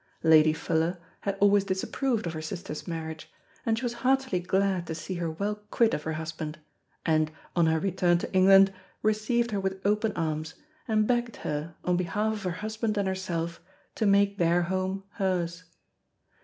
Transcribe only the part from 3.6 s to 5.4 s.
and she was heartily glad to see her